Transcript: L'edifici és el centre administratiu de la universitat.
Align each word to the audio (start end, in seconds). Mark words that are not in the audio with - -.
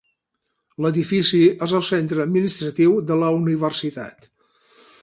L'edifici 0.85 1.41
és 1.67 1.75
el 1.81 1.85
centre 1.91 2.27
administratiu 2.27 2.99
de 3.13 3.23
la 3.27 3.31
universitat. 3.45 4.31